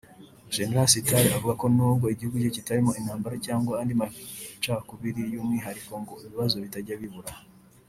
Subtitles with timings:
[0.53, 6.55] Gen Sitali avuga ko nubwo igihugu cye kitarimo intambara cyangwa andi macakubiri y’umwihariko ngo ibibazo
[6.57, 7.33] ntibijya bibura